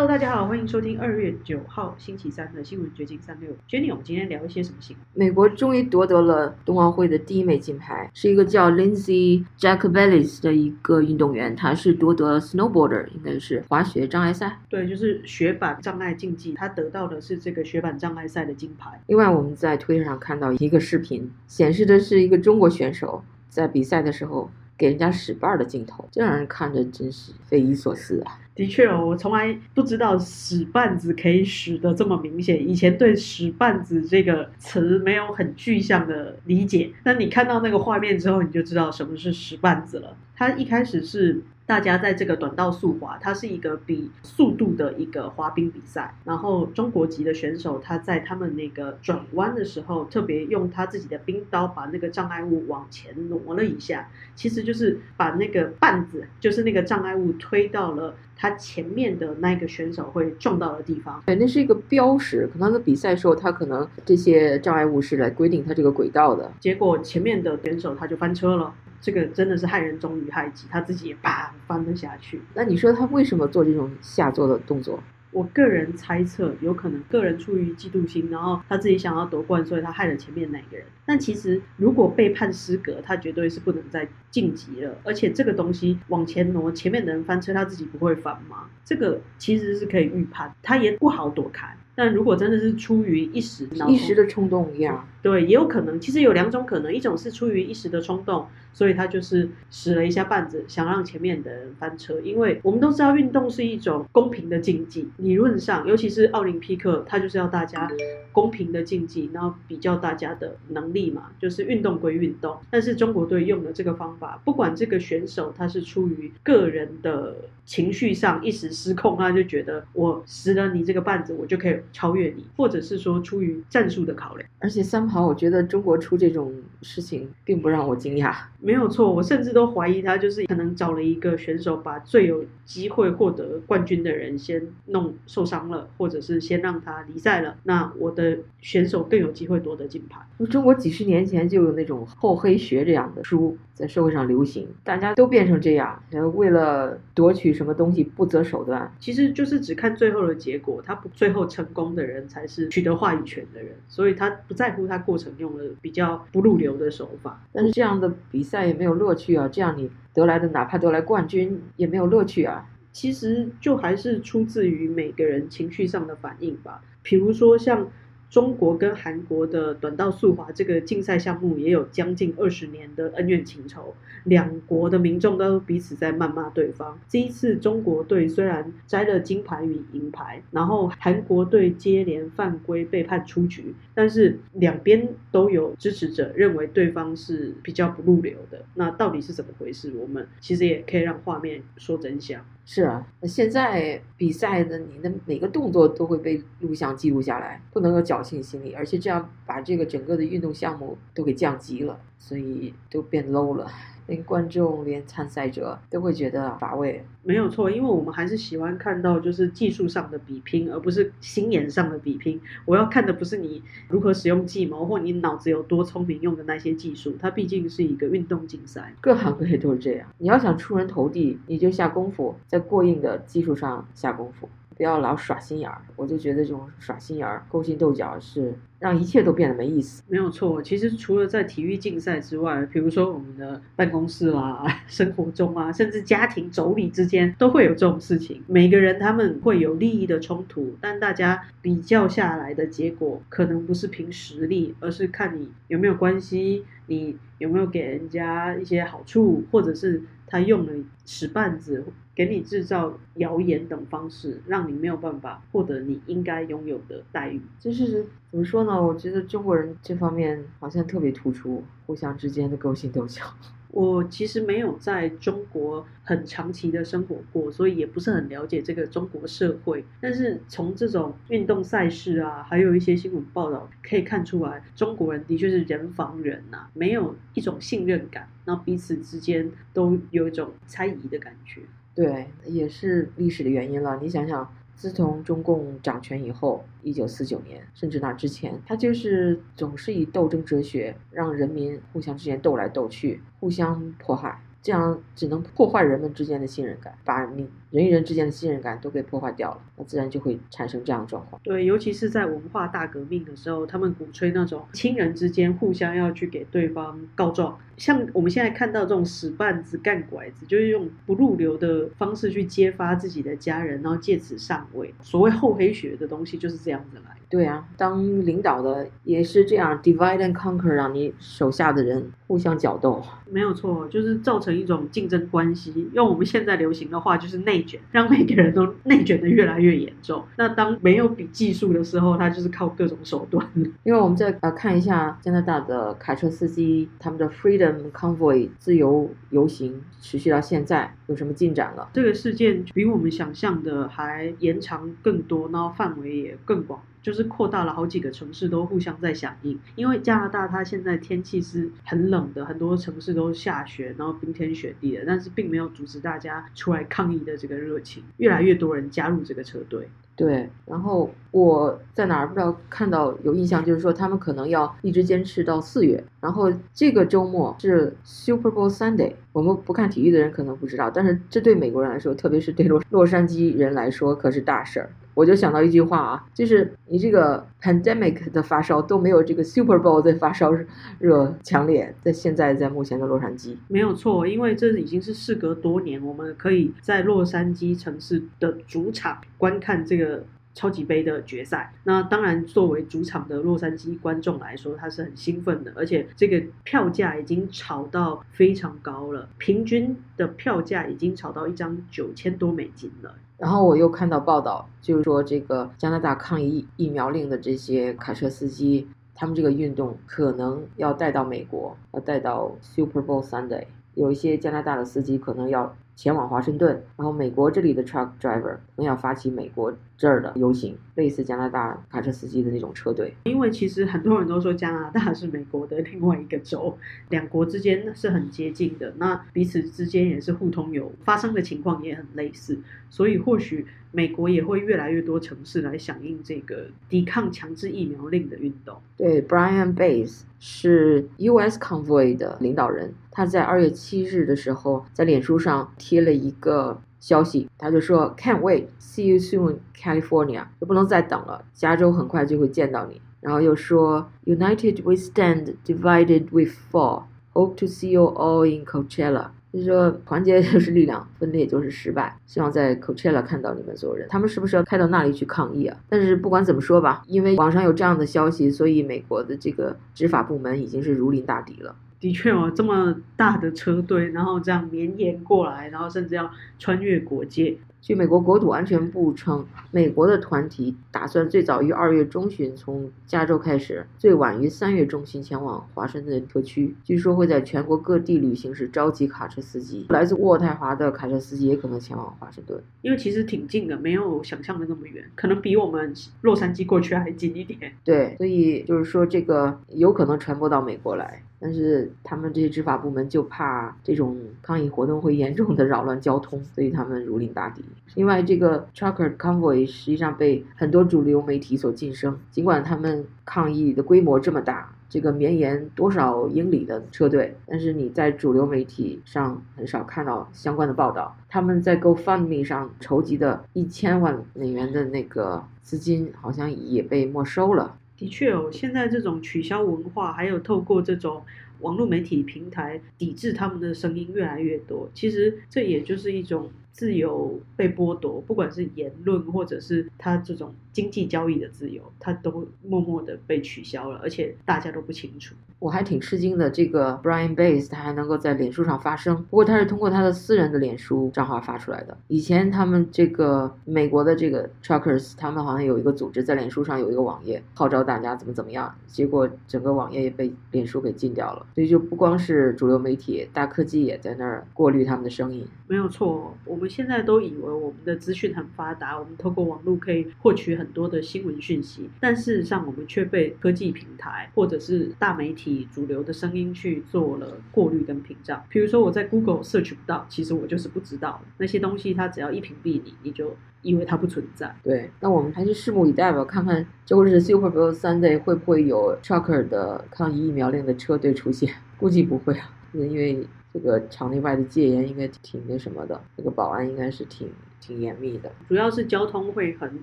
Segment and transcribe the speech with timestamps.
[0.00, 3.50] Hello，大家好，欢迎收听二月九号星期三的新闻掘金三六。
[3.68, 5.04] Jenny，我们今天聊一些什么新闻？
[5.12, 14.58] 美国终于夺得了冬奥会的第一枚金牌，是一个叫 Lindsay Jacobellis 的一个运动员，他是夺得 snowboarder，应该是滑雪障碍赛。
[14.70, 18.98] 对，就是雪板障碍竞技，他得到的是这个雪板障碍赛的金牌。
[19.08, 24.50] 另外，我们在推特上看到一个视频，显示的是一个中国选手在比赛的时候
[24.80, 28.38] 给人家使绊儿的镜头，这让人看着真是匪夷所思啊！
[28.54, 32.66] 的确哦，我从来不知道使绊子可以使得这么明显。
[32.66, 40.16] 以前对使绊子这个词没有很具象的理解，那你看到那个画面之后，你就知道什么是使绊子了。
[40.34, 41.42] 它一开始是。
[41.70, 46.12] 大家在这个短道速滑，它是一个比速度的一个滑冰比赛。
[46.24, 61.22] 然后中国籍的选手他在他们那个转弯的时候，特别用他自己的冰刀把那个障碍物往前挪了一下，其实就是把那个绊子，就是那个障碍物推到了他前面的那个选手会撞到的地方。
[61.24, 62.50] 对，那是一个标识。
[62.52, 66.50] 可能在比赛时候，他可能这些障碍物是来规定他这个轨道的。
[66.58, 68.74] 结果前面的选手他就翻车了。
[69.00, 72.40] 这个真的是害人终于害己，他自己也啪翻了下去。
[72.54, 75.02] 那你说他为什么做这种下作的动作？
[75.32, 80.84] 我个人猜测，有可能个人出于嫉妒心，然后他自己想要夺冠，所以他害了前面那个人。
[81.06, 84.98] 但其实如果被判失格，他绝对是不能再晋级了。
[85.04, 88.68] 而且这个东西往前挪，前面的人翻车，他自己不会翻吗？
[88.84, 91.76] 这个其实是可以预判，他也不好躲开。
[91.94, 96.00] 但如果真的是出于一时一时的冲动一样，对，也有可能。
[96.00, 102.20] 其实有两种可能，一种是出于一时的冲动，所以他就是使了一下绊子，想让前面的人翻车。
[102.20, 107.88] 因为我们都知道，运动是一种公平的竞技，理论上，尤其是奥林匹克，它就是要大家
[108.32, 112.56] 公平的竞技，然后比较大家的能力嘛，就是运动归运动。
[112.70, 121.78] 但是中国队用的这个方法，不管这个选手他是出于个人的情绪上一时失控，他就觉得我使了你这个绊子，我就可以。
[121.92, 128.32] 超越你，或者是说出于战术的考量，而且三跑，我觉得中国出这种事情并不让我惊讶。
[128.60, 137.56] 没有错，我甚至都怀疑他就是可能找了一个选手，把最有机会获得冠军的人先弄受伤了，或者是先让他离赛了。
[137.64, 140.20] 那我的选手更有机会夺得金牌。
[140.46, 146.02] 中国几十年前就有那种厚黑学这样的书在社会上流行，大家都变成这样，
[146.34, 148.92] 为了夺取什么东西不择手段。
[148.98, 157.42] 其实就是只看最后的结果，他不最后成功的人才是取得话语权的人，所以他不在乎他过程用了比较不入流的手法。
[157.52, 158.42] 但是这样的比。
[158.50, 159.46] 赛也没有乐趣啊！
[159.46, 162.68] 这样你得来的，哪怕得来冠军，也没有乐趣啊。
[162.90, 166.82] 其实就还是出自于每个人情绪上的反应吧。
[167.00, 167.86] 比如说像。
[168.30, 176.98] 中国跟韩国的短道速滑这个竞赛项目也有将近二十年的恩怨情仇，两国的民众都彼此在谩骂对方。
[177.08, 188.64] 这一次中国队虽然摘了金牌与银牌，然后韩国队接连犯规被判出局，但是两边都有支持者认为对方是比较不入流的。
[188.74, 189.92] 那到底是怎么回事？
[189.96, 192.40] 我们其实也可以让画面说真相。
[192.72, 203.66] 是啊，那现在比赛的你的每个动作都会被录像记录下来，不能有侥幸心理，而且这样把这个整个的运动项目都给降级了，所以都变 low 了。
[204.10, 207.02] 连观众、连参赛者都会觉得乏味。
[207.22, 212.40] 没有错，因为我们还是喜欢看到就是技术上的比拼，而不是心眼上的比拼。
[212.64, 217.14] 我要看的不是你如何使用计谋，或你脑子有多聪明用的那些技术。
[217.20, 220.08] 它毕竟是一个运动竞赛，各行各业都是这样。
[220.18, 224.48] 你要想出人头地，你就下功夫，在过硬的技术上下功夫。
[224.80, 230.02] 不要老耍心眼儿，我就觉得这种耍心眼儿、勾心斗角是让一切都变得没意思。
[230.08, 238.42] 没有错，其实除了在体育竞赛之外，比如说我们的办公室啦、 生活中啊，甚至家庭妯娌之间都会有这种事情。
[238.46, 250.72] 每个人他们会有利益的冲突，但大家比较下来的结果，可能不是凭实力，而是看你有没有关系，你有没有给人家一些好处，或者是他用了
[251.04, 251.84] 使绊子。
[252.20, 257.40] 给你制造谣言等方式，让你没有办法获得你应该拥有的待遇。
[257.58, 258.72] 就是怎么说呢？
[258.86, 263.22] 我觉得中国人这方面好像特别突出，互相之间的勾心斗角。
[263.72, 269.82] 我其实没有在中国很长期的生活过，所以也不是很了解这个中国社会。
[270.02, 281.62] 但是从这种运动赛事啊，还有一些新闻报道可以看出来，中国人的确是人防人呐，没有一种信任感，然后彼此之间都有一种猜疑的感觉。
[281.94, 283.98] 对，也是历史的原因了。
[284.00, 294.40] 你想想，自从中共掌权以后，一九四九年，甚至那之前，他就是总是以斗争哲学让人民互相之间斗来斗去，互相迫害。
[294.62, 301.40] 这样只能破坏人们之间的信任感，把你人与人之间的信任感都给破坏掉了，那自然就会产生这样的状况。
[301.42, 314.92] 对，尤其是在文化大革命的时候，他们鼓吹那种亲人之间互相要去给对方告状，像我们现在看到这种使绊子、干拐子，就是用不入流的方式去揭发自己的家人，然后借此上位。
[315.00, 317.16] 所谓厚黑学的东西就是这样子来。
[317.30, 323.00] 对啊，当领导的也是这样，divide and conquer，让你手下的人互相角斗。
[323.26, 325.88] 没有错，就是造成一种竞争关系。
[325.92, 330.24] 用我们现在流行的话，就是内卷，让每个人都内卷的越来越严重。
[330.36, 333.46] 那当没有比技术的时候，他就是靠各种手段。
[333.84, 341.88] 因为我们再呃看一下加拿大的卡车司机，他们的 Freedom Convoy 自由游行持续到现在有什么进展了？
[341.92, 346.80] 这个事件比我们想象的还延长更多，然后范围也更广。
[347.02, 359.88] 就是扩大了好几个城市都互相在响应，因为加拿大它现在天气是很冷的，很多城市都下雪，然后冰天雪地的，但是并没有阻止大家出来抗议的这个热情，越来越多人加入这个车队。
[360.20, 374.90] 对，然后我在哪儿不知道看到有印象，就是说他们可能要一直坚持到四月，然后这个周末是 Super Bowl Sunday，我们不看体育的人可能不知道，但是这对美国人来说，特别是对洛洛杉矶人来说，可是大事儿。
[375.12, 380.52] 我就想到一句话啊，就是你这个 pandemic 的发烧都没有这个 Super Bowl 的发烧
[380.98, 390.22] 热强烈，在现在在目前的洛杉矶没有错，因为这已经是事隔多年，我们可以在洛杉矶城市的主场观看这个
[390.52, 391.72] 超级杯的决赛。
[391.84, 403.14] 那当然，作为主场的洛杉矶观众来说，他是很兴奋的，而且这个票价已经炒到非常高了，平均的票价已经炒到一张九千多美金了。
[403.38, 413.64] 然后我又看到报道，就是说这个加拿大抗议疫苗令的这些卡车司机，他们这个运动可能要带到美国，要带到 Super Bowl Sunday。
[413.94, 423.12] 有一些加拿大的司机可能要前往华盛顿，然后美国这里的 truck driver 更要发起美国这儿的游行，类似加拿大卡车司机的那种车队。
[423.24, 426.74] 因为其实很多人都说加拿大是美国的另外一个州，
[427.10, 432.58] 两国之间是很接近的，那彼此之间也是互通有发生的情况也很类似，
[432.88, 438.74] 所以或许美国也会越来越多城市来响应这个抵抗强制疫苗令的运动。
[438.96, 441.58] 对，Brian Bays 是 U.S.
[441.58, 452.98] Convoy 的领导人，他在二月七日的时候在脸书上贴了一个消息，他就说 Can't wait, see you soon, California，就不能再等了，加州很快就会见到你。
[453.20, 457.02] 然后又说 United we stand, divided we fall,
[457.34, 459.26] hope to see you all in Coachella。
[459.52, 462.16] 就是说，团结就是力量，分裂就是失败。
[462.24, 464.08] 希望在 Coachella 看到你们所有人。
[464.08, 465.76] 他们是不是要开到那里去抗议啊？
[465.90, 471.76] 但是不管怎么说吧，因为网上有这样的消息，所以美国的这个执法部门已经是如临大敌了。
[472.00, 477.56] 的确哦，这么大的车队，然后这样绵延过来，然后甚至要穿越国界。
[477.82, 486.74] 据美国国土安全部称，美国的团体打算最早于二月中旬从加州开始，最晚于三月中旬前往华盛顿特区。
[486.84, 492.62] 据说会在全国各地旅行时召集卡车司机，来自渥太华的卡车司机也可能前往华盛顿。
[492.82, 497.72] 因为其实挺近的，没有想象的那么远，可能比我们洛杉矶过去还近一点。
[497.82, 501.22] 对，所以就是说这个有可能传播到美国来。
[501.40, 507.64] 但是他们这些执法部门就怕这种抗议活动会严重的扰乱交通，所以他们如临大敌。
[507.94, 521.16] 另外，这个 Trucker Convoy 实际上被很多主流媒体所晋升，尽管他们抗议的规模这么大，这个绵延多少英里的车队，但是你在主流媒体上很少看到相关的报道。
[521.28, 527.76] 他们在 GoFundMe 上筹集的一千万美元的那个资金，好像也被没收了。
[528.00, 531.22] 的确哦，现在这种取消文化，还有透过这种
[531.60, 534.88] 网络媒体平台抵制他们的声音越来越多。
[534.94, 545.34] 其实这也就是一种自由被剥夺，不管是言论或者是他这种经济交易的自由，他都默默的被取消了，而且大家都不清楚。
[545.58, 551.94] 我还挺吃惊的，这个 Brian Bass 他还能够在脸书上发声，不过他是通过他的私人的脸书账号发出来的。
[552.08, 561.44] 以前他们这个美国的这个 Truckers，他们好像有一个组织在脸书上有一个网页，号召大家怎么怎么样，结果整个网页也被脸书给禁掉了。
[561.54, 565.46] 所以就不光是主流媒体，大科技也在那儿过滤他们的声音。
[565.68, 575.68] 没有错，我们现在都以为我们的资讯很发达，我们透过网络可以获取很多的新闻讯息，但事实上我们却被科技平台或者是大媒体。
[575.70, 584.54] 主流的声音去做了过滤跟屏障，比如说我在 Google search 不到，其实我就是不知道那些东西，它只要一屏蔽你，你就因为它不存在。
[584.62, 591.52] 对，那我们还是拭目以待吧，看看周日 Super Bowl Sunday 会不会有 Chucker 的抗议疫苗令的车队出现？
[591.78, 597.28] 估计不会啊，因为这个场内外的戒严应该挺那什么的，这个保安应该是挺
[597.60, 598.32] 挺严密的。
[598.48, 599.78] 主要是交通会很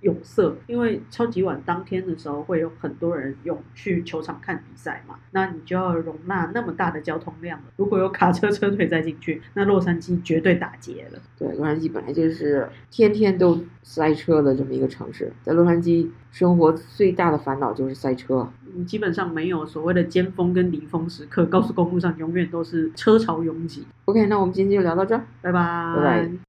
[0.00, 7.64] 拥塞，因为超级碗当天的时候会有很多人涌去球场看比赛嘛，那你就要容纳那么大的交通量了。
[7.76, 11.18] 如果有卡车车队再进去，那洛杉矶绝对打劫了。
[11.38, 18.48] 对，洛杉矶本来就是天天都塞车的这么一个城市，在洛杉矶生活最大的烦恼就是塞车。
[18.72, 23.84] 你基本上没有所谓的尖峰跟离峰时刻，高速公路上永远都是车潮拥挤。
[24.04, 25.24] OK，那我们今天就聊到这儿。
[25.42, 26.30] 拜拜，拜拜